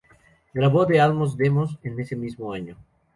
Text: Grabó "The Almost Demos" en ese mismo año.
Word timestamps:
Grabó 0.51 0.87
"The 0.87 0.99
Almost 0.99 1.37
Demos" 1.37 1.77
en 1.83 1.99
ese 1.99 2.15
mismo 2.15 2.51
año. 2.51 2.75